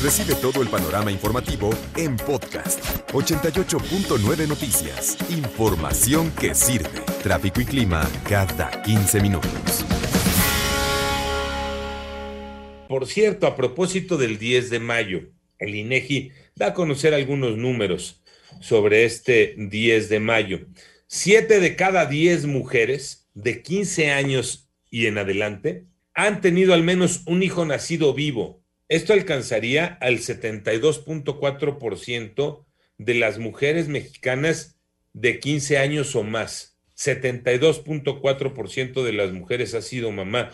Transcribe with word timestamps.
Recibe 0.00 0.36
todo 0.36 0.62
el 0.62 0.68
panorama 0.68 1.10
informativo 1.10 1.70
en 1.96 2.16
podcast 2.16 2.80
88.9 3.10 4.46
Noticias. 4.46 5.18
Información 5.28 6.30
que 6.40 6.54
sirve. 6.54 7.00
Tráfico 7.20 7.60
y 7.60 7.64
clima 7.64 8.08
cada 8.28 8.80
15 8.82 9.20
minutos. 9.20 9.84
Por 12.88 13.08
cierto, 13.08 13.48
a 13.48 13.56
propósito 13.56 14.16
del 14.16 14.38
10 14.38 14.70
de 14.70 14.78
mayo, 14.78 15.32
el 15.58 15.74
INEGI 15.74 16.30
da 16.54 16.68
a 16.68 16.74
conocer 16.74 17.12
algunos 17.12 17.56
números 17.56 18.22
sobre 18.60 19.04
este 19.04 19.56
10 19.58 20.08
de 20.08 20.20
mayo. 20.20 20.60
Siete 21.08 21.58
de 21.58 21.74
cada 21.74 22.06
diez 22.06 22.46
mujeres 22.46 23.28
de 23.34 23.62
15 23.62 24.12
años 24.12 24.70
y 24.92 25.06
en 25.06 25.18
adelante 25.18 25.86
han 26.14 26.40
tenido 26.40 26.72
al 26.72 26.84
menos 26.84 27.22
un 27.26 27.42
hijo 27.42 27.64
nacido 27.64 28.14
vivo. 28.14 28.62
Esto 28.88 29.12
alcanzaría 29.12 29.98
al 30.00 30.18
72.4% 30.18 32.64
de 32.96 33.14
las 33.14 33.38
mujeres 33.38 33.88
mexicanas 33.88 34.78
de 35.12 35.40
15 35.40 35.76
años 35.78 36.16
o 36.16 36.22
más. 36.22 36.78
72.4% 36.96 39.02
de 39.02 39.12
las 39.12 39.32
mujeres 39.32 39.74
ha 39.74 39.82
sido 39.82 40.10
mamá. 40.10 40.50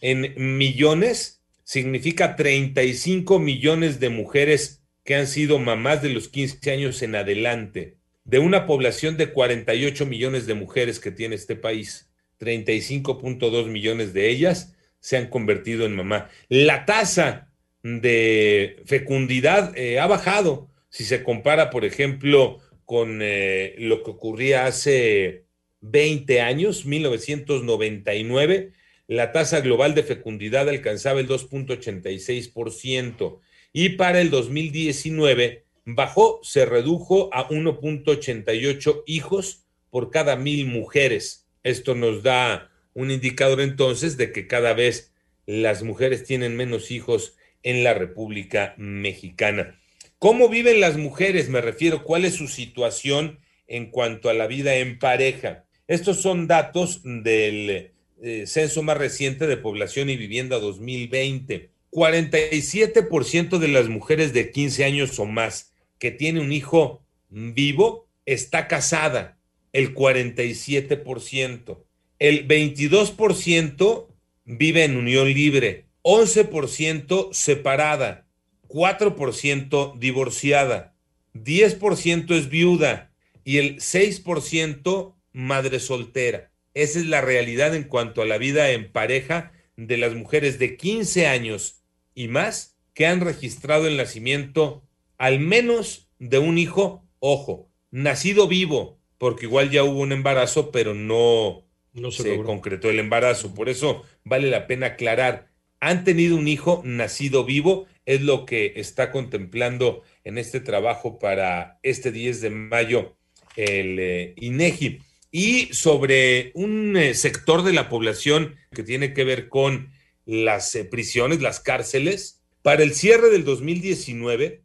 En 0.00 0.56
millones 0.56 1.42
significa 1.64 2.34
35 2.34 3.38
millones 3.38 4.00
de 4.00 4.08
mujeres 4.08 4.82
que 5.04 5.14
han 5.14 5.26
sido 5.26 5.58
mamás 5.58 6.00
de 6.02 6.08
los 6.10 6.28
15 6.28 6.70
años 6.70 7.02
en 7.02 7.14
adelante. 7.14 7.96
De 8.24 8.38
una 8.38 8.66
población 8.66 9.16
de 9.16 9.32
48 9.32 10.06
millones 10.06 10.46
de 10.46 10.54
mujeres 10.54 10.98
que 10.98 11.12
tiene 11.12 11.36
este 11.36 11.56
país, 11.56 12.10
35.2 12.40 13.66
millones 13.66 14.14
de 14.14 14.30
ellas 14.30 14.74
se 14.98 15.16
han 15.16 15.28
convertido 15.28 15.86
en 15.86 15.94
mamá. 15.94 16.28
La 16.48 16.84
tasa 16.84 17.45
de 17.86 18.82
fecundidad 18.84 19.78
eh, 19.78 20.00
ha 20.00 20.08
bajado 20.08 20.68
si 20.88 21.04
se 21.04 21.22
compara, 21.22 21.70
por 21.70 21.84
ejemplo, 21.84 22.58
con 22.84 23.20
eh, 23.22 23.76
lo 23.78 24.02
que 24.02 24.10
ocurría 24.10 24.66
hace 24.66 25.44
20 25.82 26.40
años, 26.40 26.84
1999, 26.84 28.72
la 29.06 29.30
tasa 29.30 29.60
global 29.60 29.94
de 29.94 30.02
fecundidad 30.02 30.68
alcanzaba 30.68 31.20
el 31.20 31.28
2.86% 31.28 33.38
y 33.72 33.90
para 33.90 34.20
el 34.20 34.30
2019 34.30 35.64
bajó, 35.84 36.40
se 36.42 36.66
redujo 36.66 37.32
a 37.32 37.48
1.88 37.48 39.04
hijos 39.06 39.64
por 39.90 40.10
cada 40.10 40.34
mil 40.34 40.66
mujeres. 40.66 41.46
Esto 41.62 41.94
nos 41.94 42.24
da 42.24 42.72
un 42.94 43.12
indicador 43.12 43.60
entonces 43.60 44.16
de 44.16 44.32
que 44.32 44.48
cada 44.48 44.72
vez 44.72 45.12
las 45.46 45.84
mujeres 45.84 46.24
tienen 46.24 46.56
menos 46.56 46.90
hijos 46.90 47.36
en 47.66 47.82
la 47.82 47.94
República 47.94 48.74
Mexicana. 48.78 49.76
¿Cómo 50.20 50.48
viven 50.48 50.80
las 50.80 50.96
mujeres? 50.96 51.48
Me 51.48 51.60
refiero, 51.60 52.04
¿cuál 52.04 52.24
es 52.24 52.34
su 52.34 52.46
situación 52.46 53.40
en 53.66 53.90
cuanto 53.90 54.30
a 54.30 54.34
la 54.34 54.46
vida 54.46 54.76
en 54.76 55.00
pareja? 55.00 55.64
Estos 55.88 56.22
son 56.22 56.46
datos 56.46 57.00
del 57.02 57.90
eh, 58.22 58.44
censo 58.46 58.84
más 58.84 58.96
reciente 58.96 59.48
de 59.48 59.56
población 59.56 60.10
y 60.10 60.16
vivienda 60.16 60.60
2020. 60.60 61.70
47% 61.90 63.58
de 63.58 63.68
las 63.68 63.88
mujeres 63.88 64.32
de 64.32 64.52
15 64.52 64.84
años 64.84 65.18
o 65.18 65.26
más 65.26 65.72
que 65.98 66.12
tiene 66.12 66.40
un 66.40 66.52
hijo 66.52 67.02
vivo 67.30 68.06
está 68.26 68.68
casada. 68.68 69.40
El 69.72 69.92
47%. 69.92 71.82
El 72.20 72.46
22% 72.46 74.06
vive 74.44 74.84
en 74.84 74.96
unión 74.96 75.26
libre. 75.26 75.85
11% 76.06 77.32
separada. 77.32 78.28
4% 78.68 79.98
divorciada. 79.98 80.94
10% 81.34 82.30
es 82.36 82.48
viuda. 82.48 83.10
Y 83.42 83.58
el 83.58 83.78
6% 83.78 85.14
madre 85.32 85.80
soltera. 85.80 86.52
Esa 86.74 87.00
es 87.00 87.06
la 87.06 87.22
realidad 87.22 87.74
en 87.74 87.82
cuanto 87.82 88.22
a 88.22 88.26
la 88.26 88.38
vida 88.38 88.70
en 88.70 88.92
pareja 88.92 89.50
de 89.76 89.96
las 89.96 90.14
mujeres 90.14 90.60
de 90.60 90.76
15 90.76 91.26
años 91.26 91.82
y 92.14 92.28
más 92.28 92.76
que 92.94 93.06
han 93.06 93.20
registrado 93.20 93.88
el 93.88 93.96
nacimiento 93.96 94.84
al 95.18 95.40
menos 95.40 96.08
de 96.20 96.38
un 96.38 96.56
hijo, 96.56 97.04
ojo, 97.18 97.68
nacido 97.90 98.46
vivo, 98.46 99.00
porque 99.18 99.46
igual 99.46 99.70
ya 99.70 99.82
hubo 99.82 100.00
un 100.00 100.12
embarazo, 100.12 100.70
pero 100.70 100.94
no, 100.94 101.64
No 101.92 102.12
se 102.12 102.36
concretó 102.42 102.90
el 102.90 103.00
embarazo. 103.00 103.54
Por 103.54 103.68
eso 103.68 104.04
vale 104.22 104.50
la 104.50 104.66
pena 104.68 104.86
aclarar, 104.86 105.48
han 105.80 106.04
tenido 106.04 106.36
un 106.36 106.48
hijo 106.48 106.82
nacido 106.84 107.44
vivo, 107.44 107.86
es 108.04 108.22
lo 108.22 108.46
que 108.46 108.74
está 108.76 109.10
contemplando 109.10 110.02
en 110.24 110.38
este 110.38 110.60
trabajo 110.60 111.18
para 111.18 111.78
este 111.82 112.12
10 112.12 112.40
de 112.40 112.50
mayo 112.50 113.16
el 113.56 113.98
eh, 113.98 114.34
INEGI. 114.36 115.00
Y 115.30 115.68
sobre 115.72 116.52
un 116.54 116.96
eh, 116.96 117.14
sector 117.14 117.62
de 117.62 117.72
la 117.72 117.88
población 117.88 118.56
que 118.72 118.82
tiene 118.82 119.12
que 119.12 119.24
ver 119.24 119.48
con 119.48 119.92
las 120.24 120.74
eh, 120.74 120.84
prisiones, 120.84 121.42
las 121.42 121.60
cárceles, 121.60 122.42
para 122.62 122.82
el 122.82 122.94
cierre 122.94 123.30
del 123.30 123.44
2019, 123.44 124.62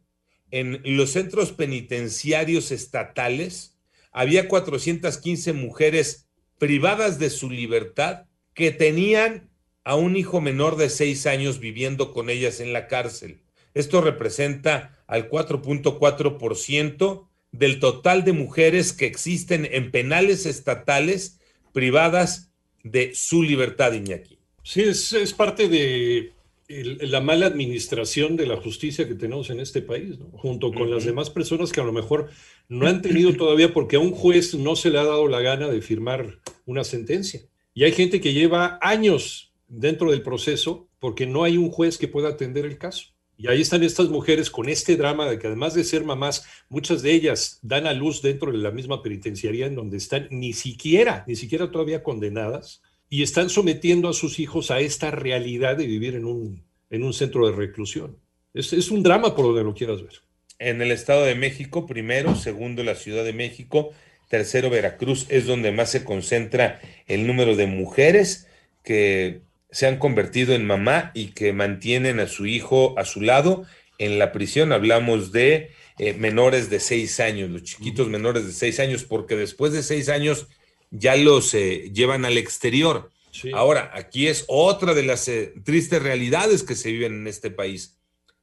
en 0.50 0.80
los 0.84 1.10
centros 1.10 1.52
penitenciarios 1.52 2.72
estatales, 2.72 3.78
había 4.12 4.48
415 4.48 5.52
mujeres 5.52 6.28
privadas 6.58 7.18
de 7.18 7.30
su 7.30 7.48
libertad 7.48 8.26
que 8.54 8.70
tenían 8.70 9.51
a 9.84 9.96
un 9.96 10.16
hijo 10.16 10.40
menor 10.40 10.76
de 10.76 10.90
seis 10.90 11.26
años 11.26 11.58
viviendo 11.58 12.12
con 12.12 12.30
ellas 12.30 12.60
en 12.60 12.72
la 12.72 12.86
cárcel. 12.88 13.40
Esto 13.74 14.00
representa 14.00 14.98
al 15.06 15.28
4.4% 15.28 17.28
del 17.52 17.80
total 17.80 18.24
de 18.24 18.32
mujeres 18.32 18.92
que 18.92 19.06
existen 19.06 19.68
en 19.70 19.90
penales 19.90 20.46
estatales 20.46 21.38
privadas 21.72 22.50
de 22.82 23.14
su 23.14 23.42
libertad, 23.42 23.92
Iñaki. 23.92 24.38
Sí, 24.62 24.82
es, 24.82 25.12
es 25.12 25.32
parte 25.34 25.68
de 25.68 26.32
el- 26.68 26.98
la 27.10 27.20
mala 27.20 27.46
administración 27.46 28.36
de 28.36 28.46
la 28.46 28.56
justicia 28.56 29.06
que 29.06 29.14
tenemos 29.14 29.50
en 29.50 29.60
este 29.60 29.82
país, 29.82 30.18
¿no? 30.18 30.26
junto 30.32 30.72
con 30.72 30.90
las 30.90 31.04
demás 31.04 31.28
personas 31.30 31.72
que 31.72 31.80
a 31.80 31.84
lo 31.84 31.92
mejor 31.92 32.30
no 32.68 32.86
han 32.86 33.02
tenido 33.02 33.34
todavía, 33.34 33.72
porque 33.74 33.96
a 33.96 34.00
un 34.00 34.12
juez 34.12 34.54
no 34.54 34.76
se 34.76 34.90
le 34.90 34.98
ha 34.98 35.04
dado 35.04 35.28
la 35.28 35.40
gana 35.40 35.68
de 35.68 35.82
firmar 35.82 36.38
una 36.64 36.84
sentencia. 36.84 37.40
Y 37.74 37.84
hay 37.84 37.92
gente 37.92 38.20
que 38.20 38.32
lleva 38.32 38.78
años 38.80 39.51
dentro 39.72 40.10
del 40.10 40.22
proceso 40.22 40.88
porque 40.98 41.26
no 41.26 41.44
hay 41.44 41.56
un 41.56 41.70
juez 41.70 41.98
que 41.98 42.08
pueda 42.08 42.28
atender 42.28 42.64
el 42.64 42.78
caso. 42.78 43.06
Y 43.36 43.48
ahí 43.48 43.60
están 43.60 43.82
estas 43.82 44.08
mujeres 44.08 44.50
con 44.50 44.68
este 44.68 44.96
drama 44.96 45.28
de 45.28 45.38
que 45.38 45.46
además 45.46 45.74
de 45.74 45.82
ser 45.82 46.04
mamás, 46.04 46.46
muchas 46.68 47.02
de 47.02 47.12
ellas 47.12 47.58
dan 47.62 47.86
a 47.86 47.92
luz 47.92 48.22
dentro 48.22 48.52
de 48.52 48.58
la 48.58 48.70
misma 48.70 49.02
penitenciaría 49.02 49.66
en 49.66 49.74
donde 49.74 49.96
están 49.96 50.28
ni 50.30 50.52
siquiera, 50.52 51.24
ni 51.26 51.34
siquiera 51.34 51.70
todavía 51.70 52.02
condenadas 52.02 52.82
y 53.08 53.22
están 53.22 53.50
sometiendo 53.50 54.08
a 54.08 54.12
sus 54.12 54.38
hijos 54.38 54.70
a 54.70 54.80
esta 54.80 55.10
realidad 55.10 55.76
de 55.76 55.86
vivir 55.86 56.14
en 56.14 56.24
un, 56.24 56.62
en 56.90 57.02
un 57.02 57.12
centro 57.12 57.46
de 57.46 57.56
reclusión. 57.56 58.16
Es, 58.54 58.72
es 58.72 58.90
un 58.90 59.02
drama 59.02 59.34
por 59.34 59.46
donde 59.46 59.64
lo 59.64 59.74
quieras 59.74 60.02
ver. 60.02 60.22
En 60.58 60.80
el 60.80 60.92
Estado 60.92 61.24
de 61.24 61.34
México, 61.34 61.86
primero, 61.86 62.36
segundo, 62.36 62.84
la 62.84 62.94
Ciudad 62.94 63.24
de 63.24 63.32
México, 63.32 63.90
tercero, 64.28 64.70
Veracruz, 64.70 65.26
es 65.30 65.46
donde 65.46 65.72
más 65.72 65.90
se 65.90 66.04
concentra 66.04 66.80
el 67.06 67.26
número 67.26 67.56
de 67.56 67.66
mujeres 67.66 68.46
que 68.84 69.42
se 69.72 69.86
han 69.86 69.98
convertido 69.98 70.54
en 70.54 70.66
mamá 70.66 71.10
y 71.14 71.28
que 71.28 71.52
mantienen 71.52 72.20
a 72.20 72.28
su 72.28 72.46
hijo 72.46 72.94
a 72.98 73.04
su 73.04 73.22
lado 73.22 73.64
en 73.98 74.18
la 74.18 74.30
prisión. 74.30 74.70
Hablamos 74.70 75.32
de 75.32 75.70
eh, 75.98 76.12
menores 76.12 76.70
de 76.70 76.78
seis 76.78 77.18
años, 77.20 77.50
los 77.50 77.62
chiquitos 77.64 78.08
menores 78.08 78.46
de 78.46 78.52
seis 78.52 78.78
años, 78.80 79.04
porque 79.04 79.34
después 79.34 79.72
de 79.72 79.82
seis 79.82 80.08
años 80.08 80.46
ya 80.90 81.16
los 81.16 81.54
eh, 81.54 81.90
llevan 81.92 82.24
al 82.24 82.36
exterior. 82.36 83.10
Sí. 83.32 83.50
Ahora, 83.54 83.90
aquí 83.94 84.28
es 84.28 84.44
otra 84.46 84.92
de 84.92 85.04
las 85.04 85.26
eh, 85.28 85.54
tristes 85.64 86.02
realidades 86.02 86.62
que 86.62 86.74
se 86.74 86.92
viven 86.92 87.14
en 87.14 87.26
este 87.26 87.50
país. 87.50 87.96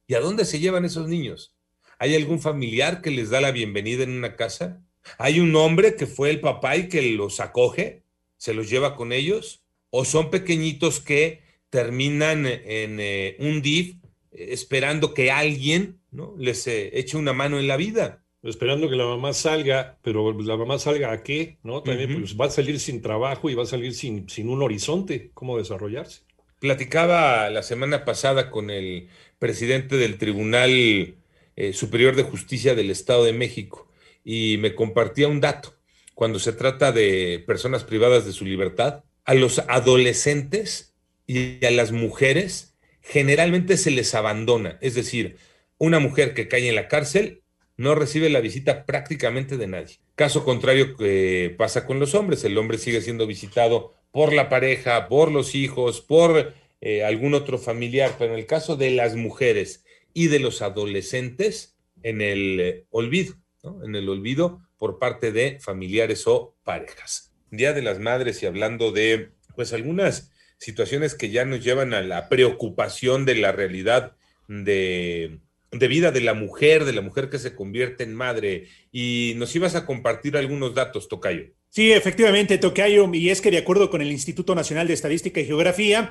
¿Y 0.08 0.14
a 0.14 0.20
dónde 0.20 0.44
se 0.44 0.58
llevan 0.58 0.84
esos 0.84 1.06
niños? 1.06 1.54
¿Hay 2.00 2.16
algún 2.16 2.40
familiar 2.40 3.02
que 3.02 3.12
les 3.12 3.30
da 3.30 3.40
la 3.40 3.52
bienvenida 3.52 4.02
en 4.02 4.10
una 4.10 4.34
casa? 4.34 4.82
¿Hay 5.18 5.38
un 5.38 5.54
hombre 5.54 5.94
que 5.94 6.06
fue 6.06 6.30
el 6.30 6.40
papá 6.40 6.76
y 6.76 6.88
que 6.88 7.02
los 7.12 7.38
acoge? 7.38 8.02
¿Se 8.36 8.52
los 8.52 8.68
lleva 8.68 8.96
con 8.96 9.12
ellos? 9.12 9.62
¿O 9.90 10.04
son 10.04 10.30
pequeñitos 10.30 11.00
que 11.00 11.42
terminan 11.68 12.46
en 12.46 12.98
eh, 13.00 13.36
un 13.38 13.62
DIF 13.62 13.96
eh, 14.32 14.48
esperando 14.50 15.14
que 15.14 15.30
alguien 15.30 16.00
¿no? 16.10 16.34
les 16.38 16.66
eh, 16.66 16.90
eche 16.98 17.16
una 17.16 17.32
mano 17.32 17.58
en 17.58 17.68
la 17.68 17.76
vida. 17.76 18.24
Esperando 18.42 18.88
que 18.88 18.96
la 18.96 19.04
mamá 19.04 19.34
salga, 19.34 19.98
pero 20.02 20.32
la 20.32 20.56
mamá 20.56 20.78
salga 20.78 21.12
a 21.12 21.22
qué, 21.22 21.58
¿no? 21.62 21.82
También 21.82 22.20
pues, 22.20 22.40
va 22.40 22.46
a 22.46 22.50
salir 22.50 22.80
sin 22.80 23.02
trabajo 23.02 23.50
y 23.50 23.54
va 23.54 23.64
a 23.64 23.66
salir 23.66 23.92
sin, 23.92 24.30
sin 24.30 24.48
un 24.48 24.62
horizonte, 24.62 25.30
cómo 25.34 25.58
desarrollarse. 25.58 26.22
Platicaba 26.58 27.50
la 27.50 27.62
semana 27.62 28.06
pasada 28.06 28.50
con 28.50 28.70
el 28.70 29.08
presidente 29.38 29.98
del 29.98 30.16
Tribunal 30.16 30.70
eh, 30.70 31.72
Superior 31.74 32.16
de 32.16 32.22
Justicia 32.22 32.74
del 32.74 32.90
Estado 32.90 33.24
de 33.24 33.34
México 33.34 33.90
y 34.24 34.56
me 34.58 34.74
compartía 34.74 35.28
un 35.28 35.40
dato. 35.40 35.74
Cuando 36.14 36.38
se 36.38 36.54
trata 36.54 36.92
de 36.92 37.44
personas 37.46 37.84
privadas 37.84 38.24
de 38.24 38.32
su 38.32 38.46
libertad, 38.46 39.04
a 39.30 39.34
los 39.34 39.60
adolescentes 39.68 40.92
y 41.24 41.64
a 41.64 41.70
las 41.70 41.92
mujeres 41.92 42.74
generalmente 43.00 43.76
se 43.76 43.92
les 43.92 44.12
abandona. 44.16 44.76
Es 44.80 44.96
decir, 44.96 45.36
una 45.78 46.00
mujer 46.00 46.34
que 46.34 46.48
cae 46.48 46.68
en 46.68 46.74
la 46.74 46.88
cárcel 46.88 47.44
no 47.76 47.94
recibe 47.94 48.28
la 48.28 48.40
visita 48.40 48.84
prácticamente 48.86 49.56
de 49.56 49.68
nadie. 49.68 50.00
Caso 50.16 50.44
contrario 50.44 50.96
que 50.96 51.54
pasa 51.56 51.86
con 51.86 52.00
los 52.00 52.16
hombres, 52.16 52.42
el 52.42 52.58
hombre 52.58 52.76
sigue 52.76 53.02
siendo 53.02 53.28
visitado 53.28 53.94
por 54.10 54.32
la 54.32 54.48
pareja, 54.48 55.06
por 55.06 55.30
los 55.30 55.54
hijos, 55.54 56.00
por 56.00 56.52
eh, 56.80 57.04
algún 57.04 57.34
otro 57.34 57.56
familiar, 57.56 58.16
pero 58.18 58.32
en 58.32 58.40
el 58.40 58.46
caso 58.46 58.74
de 58.74 58.90
las 58.90 59.14
mujeres 59.14 59.84
y 60.12 60.26
de 60.26 60.40
los 60.40 60.60
adolescentes, 60.60 61.76
en 62.02 62.20
el 62.20 62.58
eh, 62.58 62.84
olvido, 62.90 63.36
¿no? 63.62 63.84
En 63.84 63.94
el 63.94 64.08
olvido 64.08 64.60
por 64.76 64.98
parte 64.98 65.30
de 65.30 65.60
familiares 65.60 66.26
o 66.26 66.56
parejas. 66.64 67.29
Día 67.50 67.72
de 67.72 67.82
las 67.82 67.98
Madres 67.98 68.42
y 68.42 68.46
hablando 68.46 68.92
de, 68.92 69.30
pues, 69.54 69.72
algunas 69.72 70.32
situaciones 70.58 71.14
que 71.14 71.30
ya 71.30 71.44
nos 71.44 71.64
llevan 71.64 71.94
a 71.94 72.02
la 72.02 72.28
preocupación 72.28 73.24
de 73.24 73.34
la 73.36 73.52
realidad 73.52 74.16
de, 74.48 75.38
de 75.72 75.88
vida 75.88 76.10
de 76.10 76.20
la 76.20 76.34
mujer, 76.34 76.84
de 76.84 76.92
la 76.92 77.00
mujer 77.00 77.30
que 77.30 77.38
se 77.38 77.54
convierte 77.54 78.04
en 78.04 78.14
madre. 78.14 78.68
Y 78.92 79.34
nos 79.36 79.54
ibas 79.56 79.74
a 79.74 79.86
compartir 79.86 80.36
algunos 80.36 80.74
datos, 80.74 81.08
Tocayo. 81.08 81.46
Sí, 81.70 81.92
efectivamente, 81.92 82.58
Tocayo, 82.58 83.08
y 83.12 83.30
es 83.30 83.40
que 83.40 83.50
de 83.50 83.58
acuerdo 83.58 83.90
con 83.90 84.02
el 84.02 84.10
Instituto 84.10 84.54
Nacional 84.54 84.88
de 84.88 84.94
Estadística 84.94 85.40
y 85.40 85.46
Geografía, 85.46 86.10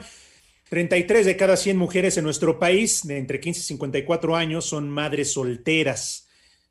33 0.70 1.26
de 1.26 1.36
cada 1.36 1.58
100 1.58 1.78
mujeres 1.78 2.18
en 2.18 2.24
nuestro 2.24 2.60
país 2.60 3.06
de 3.06 3.18
entre 3.18 3.40
15 3.40 3.60
y 3.60 3.64
54 3.64 4.36
años 4.36 4.66
son 4.66 4.90
madres 4.90 5.34
solteras. 5.34 6.29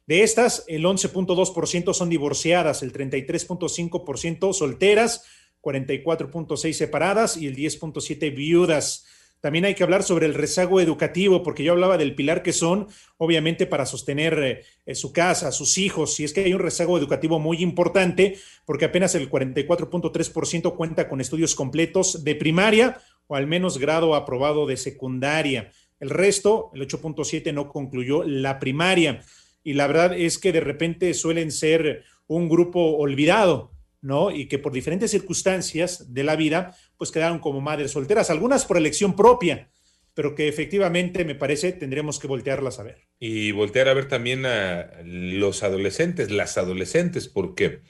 De 0.08 0.22
estas, 0.22 0.64
el 0.68 0.84
11.2% 0.86 1.92
son 1.92 2.08
divorciadas, 2.08 2.82
el 2.82 2.94
33.5% 2.94 4.54
solteras, 4.54 5.26
44.6 5.60 6.72
separadas 6.72 7.36
y 7.36 7.46
el 7.46 7.54
10.7 7.54 8.34
viudas. 8.34 9.04
También 9.40 9.66
hay 9.66 9.74
que 9.74 9.82
hablar 9.82 10.02
sobre 10.02 10.24
el 10.24 10.32
rezago 10.32 10.80
educativo, 10.80 11.42
porque 11.42 11.62
yo 11.62 11.72
hablaba 11.72 11.98
del 11.98 12.14
pilar 12.14 12.42
que 12.42 12.54
son, 12.54 12.88
obviamente, 13.18 13.66
para 13.66 13.84
sostener 13.84 14.64
eh, 14.86 14.94
su 14.94 15.12
casa, 15.12 15.52
sus 15.52 15.76
hijos. 15.76 16.18
Y 16.20 16.24
es 16.24 16.32
que 16.32 16.40
hay 16.40 16.54
un 16.54 16.60
rezago 16.60 16.96
educativo 16.96 17.38
muy 17.38 17.58
importante, 17.58 18.38
porque 18.64 18.86
apenas 18.86 19.14
el 19.14 19.28
44.3% 19.28 20.74
cuenta 20.74 21.06
con 21.06 21.20
estudios 21.20 21.54
completos 21.54 22.24
de 22.24 22.34
primaria 22.34 22.98
o 23.26 23.36
al 23.36 23.46
menos 23.46 23.76
grado 23.76 24.14
aprobado 24.14 24.64
de 24.64 24.78
secundaria. 24.78 25.70
El 26.00 26.08
resto, 26.08 26.70
el 26.72 26.88
8.7, 26.88 27.52
no 27.52 27.68
concluyó 27.68 28.24
la 28.24 28.58
primaria. 28.58 29.22
Y 29.68 29.74
la 29.74 29.86
verdad 29.86 30.18
es 30.18 30.38
que 30.38 30.50
de 30.50 30.60
repente 30.62 31.12
suelen 31.12 31.52
ser 31.52 32.02
un 32.26 32.48
grupo 32.48 32.96
olvidado, 32.96 33.70
¿no? 34.00 34.30
Y 34.30 34.48
que 34.48 34.58
por 34.58 34.72
diferentes 34.72 35.10
circunstancias 35.10 36.14
de 36.14 36.24
la 36.24 36.36
vida, 36.36 36.74
pues 36.96 37.10
quedaron 37.10 37.38
como 37.38 37.60
madres 37.60 37.90
solteras, 37.90 38.30
algunas 38.30 38.64
por 38.64 38.78
elección 38.78 39.14
propia, 39.14 39.68
pero 40.14 40.34
que 40.34 40.48
efectivamente 40.48 41.26
me 41.26 41.34
parece 41.34 41.72
tendremos 41.72 42.18
que 42.18 42.28
voltearlas 42.28 42.78
a 42.78 42.84
ver. 42.84 43.08
Y 43.20 43.52
voltear 43.52 43.90
a 43.90 43.92
ver 43.92 44.08
también 44.08 44.46
a 44.46 44.90
los 45.04 45.62
adolescentes, 45.62 46.30
las 46.30 46.56
adolescentes, 46.56 47.28
porque 47.28 47.80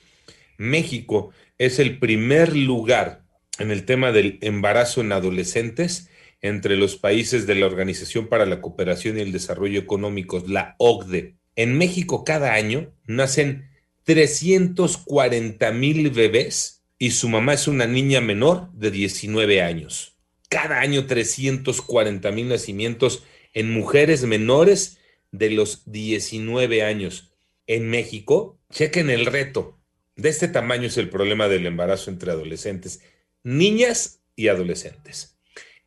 México 0.56 1.30
es 1.58 1.78
el 1.78 2.00
primer 2.00 2.56
lugar 2.56 3.22
en 3.60 3.70
el 3.70 3.84
tema 3.84 4.10
del 4.10 4.40
embarazo 4.40 5.00
en 5.00 5.12
adolescentes 5.12 6.10
entre 6.40 6.76
los 6.76 6.96
países 6.96 7.46
de 7.46 7.54
la 7.54 7.66
Organización 7.66 8.26
para 8.26 8.46
la 8.46 8.60
Cooperación 8.60 9.16
y 9.16 9.20
el 9.20 9.30
Desarrollo 9.30 9.78
Económicos, 9.78 10.48
la 10.48 10.74
OCDE. 10.78 11.37
En 11.58 11.76
México 11.76 12.22
cada 12.22 12.54
año 12.54 12.94
nacen 13.04 13.68
340 14.04 15.72
mil 15.72 16.08
bebés 16.10 16.84
y 17.00 17.10
su 17.10 17.28
mamá 17.28 17.54
es 17.54 17.66
una 17.66 17.88
niña 17.88 18.20
menor 18.20 18.70
de 18.74 18.92
19 18.92 19.60
años. 19.60 20.16
Cada 20.48 20.78
año 20.78 21.06
340 21.06 22.30
mil 22.30 22.48
nacimientos 22.48 23.24
en 23.54 23.72
mujeres 23.72 24.22
menores 24.22 24.98
de 25.32 25.50
los 25.50 25.82
19 25.90 26.84
años. 26.84 27.32
En 27.66 27.90
México, 27.90 28.56
chequen 28.70 29.10
el 29.10 29.26
reto. 29.26 29.80
De 30.14 30.28
este 30.28 30.46
tamaño 30.46 30.86
es 30.86 30.96
el 30.96 31.10
problema 31.10 31.48
del 31.48 31.66
embarazo 31.66 32.12
entre 32.12 32.30
adolescentes, 32.30 33.02
niñas 33.42 34.20
y 34.36 34.46
adolescentes. 34.46 35.36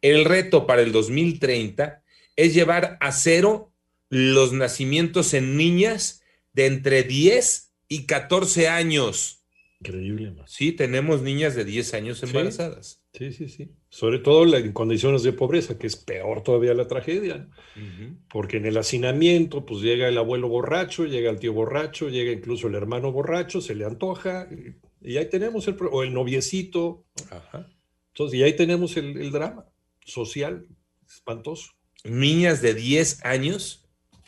El 0.01 0.25
reto 0.25 0.67
para 0.67 0.81
el 0.81 0.91
2030 0.91 2.03
es 2.35 2.53
llevar 2.53 2.97
a 2.99 3.13
cero 3.13 3.70
los 4.11 4.51
nacimientos 4.51 5.33
en 5.33 5.55
niñas 5.55 6.21
de 6.51 6.65
entre 6.65 7.03
10 7.03 7.73
y 7.87 8.05
14 8.05 8.67
años. 8.67 9.45
Increíble, 9.79 10.31
man. 10.31 10.45
Sí, 10.47 10.73
tenemos 10.73 11.21
niñas 11.23 11.55
de 11.55 11.63
10 11.63 11.93
años 11.95 12.21
embarazadas. 12.21 13.01
Sí, 13.13 13.31
sí, 13.31 13.47
sí. 13.47 13.71
Sobre 13.89 14.19
todo 14.19 14.55
en 14.55 14.73
condiciones 14.73 15.23
de 15.23 15.33
pobreza, 15.33 15.79
que 15.79 15.87
es 15.87 15.95
peor 15.95 16.43
todavía 16.43 16.73
la 16.73 16.87
tragedia. 16.87 17.37
¿no? 17.37 17.45
Ujú. 17.81 18.17
Porque 18.29 18.57
en 18.57 18.65
el 18.65 18.77
hacinamiento, 18.77 19.65
pues 19.65 19.81
llega 19.81 20.09
el 20.09 20.17
abuelo 20.17 20.49
borracho, 20.49 21.05
llega 21.05 21.31
el 21.31 21.39
tío 21.39 21.53
borracho, 21.53 22.09
llega 22.09 22.31
incluso 22.31 22.67
el 22.67 22.75
hermano 22.75 23.11
borracho, 23.13 23.61
se 23.61 23.75
le 23.75 23.85
antoja, 23.85 24.47
y, 24.51 25.09
y 25.09 25.17
ahí 25.17 25.29
tenemos 25.29 25.67
el, 25.69 25.77
o 25.89 26.03
el 26.03 26.13
noviecito. 26.13 27.05
Ajá. 27.29 27.67
Entonces, 28.09 28.39
y 28.39 28.43
ahí 28.43 28.55
tenemos 28.57 28.97
el, 28.97 29.17
el 29.17 29.31
drama 29.31 29.65
social 30.05 30.67
espantoso. 31.07 31.71
niñas 32.03 32.61
de 32.61 32.73
10 32.73 33.25
años 33.25 33.81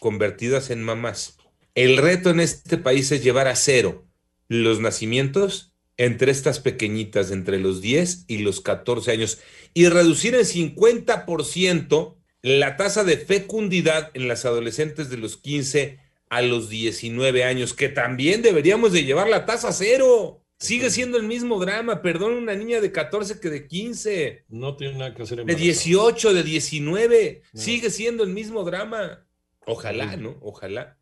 convertidas 0.04 0.70
en 0.70 0.84
mamás. 0.84 1.38
El 1.76 1.96
reto 1.96 2.30
en 2.30 2.42
este 2.42 2.78
país 2.78 3.10
es 3.14 3.24
llevar 3.24 3.48
a 3.48 3.56
cero 3.56 4.06
los 4.50 4.82
nacimientos 4.82 5.74
entre 5.96 6.30
estas 6.30 6.60
pequeñitas, 6.60 7.32
entre 7.32 7.58
los 7.58 7.80
10 7.80 8.26
y 8.28 8.40
los 8.40 8.60
14 8.60 9.12
años, 9.12 9.40
y 9.74 9.88
reducir 9.88 10.36
en 10.36 10.42
50% 10.46 12.18
la 12.42 12.76
tasa 12.76 13.06
de 13.06 13.16
fecundidad 13.16 14.12
en 14.14 14.28
las 14.28 14.44
adolescentes 14.44 15.10
de 15.10 15.16
los 15.18 15.38
15 15.38 16.00
a 16.30 16.42
los 16.42 16.68
19 16.68 17.46
años, 17.46 17.74
que 17.74 17.88
también 17.88 18.42
deberíamos 18.42 18.92
de 18.92 19.06
llevar 19.06 19.30
la 19.30 19.46
tasa 19.46 19.70
a 19.70 19.72
cero. 19.72 20.42
Sigue 20.60 20.90
siendo 20.90 21.18
el 21.18 21.24
mismo 21.24 21.60
drama, 21.60 22.02
perdón, 22.02 22.34
una 22.34 22.56
niña 22.56 22.82
de 22.82 22.92
14 22.92 23.40
que 23.40 23.50
de 23.50 23.68
15. 23.68 24.44
No 24.50 24.76
tiene 24.76 24.98
nada 24.98 25.16
que 25.16 25.24
hacer 25.24 25.38
De 25.38 25.42
embarazada. 25.44 25.64
18, 25.64 26.34
de 26.34 26.44
19, 26.44 27.42
No. 27.54 27.62
sigue 27.62 27.90
siendo 27.90 28.24
el 28.24 28.32
mismo 28.32 28.64
drama. 28.66 29.26
Ojalá. 29.66 30.16
¿no? 30.18 30.38
Ojalá. 30.42 30.98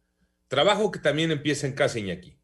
Trabajo 0.48 0.92
que 0.92 1.00
también 1.00 1.32
empieza 1.32 1.68
en 1.68 1.74
casa, 1.74 2.00
Iñaki. 2.00 2.38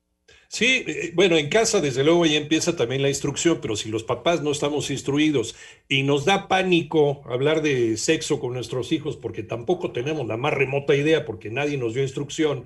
Sí, 0.49 0.85
eh, 0.87 1.11
bueno, 1.13 1.37
en 1.37 1.49
casa 1.49 1.81
desde 1.81 2.05
luego 2.05 2.25
ya 2.25 2.37
empieza 2.37 2.75
también 2.75 3.01
la 3.01 3.09
instrucción, 3.09 3.59
pero 3.61 3.75
si 3.75 3.89
los 3.89 4.03
papás 4.03 4.41
no 4.41 4.51
estamos 4.51 4.89
instruidos 4.89 5.55
y 5.89 6.03
nos 6.03 6.23
da 6.23 6.47
pánico 6.47 7.21
hablar 7.25 7.61
de 7.61 7.97
sexo 7.97 8.39
con 8.39 8.53
nuestros 8.53 8.93
hijos 8.93 9.17
porque 9.17 9.43
tampoco 9.43 9.91
tenemos 9.91 10.25
la 10.25 10.37
más 10.37 10.53
remota 10.53 10.95
idea 10.95 11.25
porque 11.25 11.49
nadie 11.49 11.77
nos 11.77 11.93
dio 11.93 12.03
instrucción, 12.03 12.65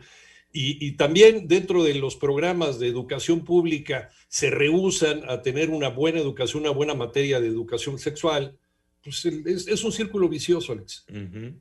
y, 0.53 0.85
y 0.85 0.91
también 0.93 1.47
dentro 1.47 1.83
de 1.83 1.95
los 1.95 2.17
programas 2.17 2.77
de 2.77 2.87
educación 2.87 3.45
pública 3.45 4.09
se 4.27 4.49
rehusan 4.49 5.23
a 5.29 5.41
tener 5.41 5.69
una 5.69 5.87
buena 5.87 6.19
educación, 6.19 6.63
una 6.63 6.71
buena 6.71 6.93
materia 6.93 7.39
de 7.39 7.47
educación 7.47 7.97
sexual, 7.97 8.57
pues 9.03 9.25
es, 9.25 9.67
es 9.67 9.83
un 9.83 9.91
círculo 9.91 10.27
vicioso, 10.27 10.73
Alex. 10.73 11.05
Ujú. 11.09 11.55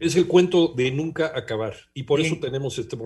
Es 0.00 0.16
el 0.16 0.26
cuento 0.26 0.68
de 0.68 0.90
nunca 0.90 1.32
acabar 1.34 1.74
y 1.94 2.04
por 2.04 2.20
eso 2.20 2.38
tenemos 2.40 2.78
este. 2.78 2.96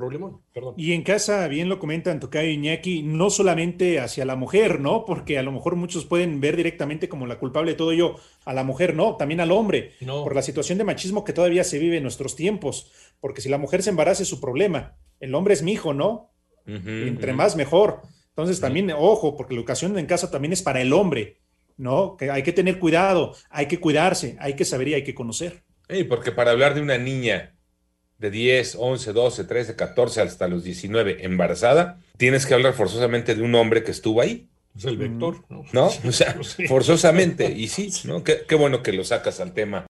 Perdón. 0.53 0.75
Y 0.77 0.93
en 0.93 1.03
casa, 1.03 1.47
bien 1.49 1.69
lo 1.69 1.79
comentan 1.79 2.21
Tocayo 2.21 2.49
y 2.49 2.55
Iñaki, 2.55 3.03
no 3.03 3.31
solamente 3.31 4.01
hacia 4.01 4.25
la 4.25 4.37
mujer, 4.37 4.81
¿no? 4.81 5.05
Porque 5.05 5.39
a 5.39 5.43
lo 5.43 5.53
mejor 5.53 5.77
muchos 5.77 6.05
pueden 6.05 6.41
ver 6.41 6.57
directamente 6.57 7.09
como 7.09 7.27
la 7.27 7.39
culpable 7.39 7.73
de 7.73 7.77
todo 7.77 7.93
ello 7.93 8.17
a 8.45 8.53
la 8.53 8.65
mujer, 8.65 8.95
no, 8.95 9.17
también 9.17 9.41
al 9.41 9.53
hombre, 9.53 9.93
No. 10.01 10.25
por 10.25 10.35
la 10.35 10.43
situación 10.43 10.79
de 10.79 10.85
machismo 10.85 11.25
que 11.25 11.33
todavía 11.33 11.65
se 11.65 11.79
vive 11.79 11.97
en 11.97 12.03
nuestros 12.03 12.37
tiempos. 12.37 12.91
Porque 13.21 13.41
si 13.41 13.49
la 13.49 13.59
mujer 13.59 13.83
se 13.83 13.91
embaraza 13.91 14.23
es 14.23 14.29
su 14.29 14.41
problema, 14.41 14.97
el 15.21 15.35
hombre 15.35 15.55
es 15.55 15.63
mi 15.63 15.73
hijo, 15.73 15.95
¿no? 15.95 16.33
Entre 16.67 17.33
más 17.33 17.57
mejor. 17.57 18.03
Entonces 18.29 18.61
también, 18.61 18.91
ojo, 18.97 19.37
porque 19.37 19.55
la 19.55 19.61
educación 19.61 19.99
en 19.99 20.07
casa 20.07 20.31
también 20.31 20.53
es 20.53 20.63
para 20.63 20.81
el 20.81 20.93
hombre, 20.93 21.41
¿no? 21.77 22.17
Que 22.17 22.31
hay 22.31 22.43
que 22.43 22.53
tener 22.53 22.79
cuidado, 22.79 23.35
hay 23.51 23.67
que 23.67 23.79
cuidarse, 23.79 24.37
hay 24.41 24.55
que 24.55 24.65
saber 24.65 24.89
y 24.89 24.95
hay 24.95 25.05
que 25.05 25.15
conocer. 25.15 25.65
Ey, 25.89 26.05
porque 26.05 26.33
para 26.33 26.51
hablar 26.53 26.75
de 26.75 26.81
una 26.81 26.99
niña 26.99 27.55
de 28.19 28.31
10, 28.31 28.77
11, 28.79 29.13
12, 29.13 29.45
13, 29.45 29.77
14 29.77 30.21
hasta 30.21 30.49
los 30.49 30.65
19 30.65 31.25
embarazada, 31.25 32.01
tienes 32.17 32.47
que 32.47 32.55
hablar 32.55 32.73
forzosamente 32.75 33.35
de 33.35 33.43
un 33.43 33.55
hombre 33.55 33.83
que 33.83 33.91
estuvo 33.91 34.21
ahí, 34.21 34.49
Es 34.77 34.85
el 34.87 34.97
vector, 34.97 35.45
¿no? 35.49 35.65
¿no? 35.73 35.91
O 36.09 36.13
sea, 36.13 36.37
Sí. 36.43 36.67
forzosamente. 36.67 37.51
Y 37.53 37.69
sí, 37.69 37.91
¿no? 38.05 38.23
Qué, 38.25 38.43
qué 38.49 38.55
bueno 38.55 38.83
que 38.83 38.93
lo 38.93 39.05
sacas 39.05 39.41
al 39.41 39.53
tema. 39.55 39.81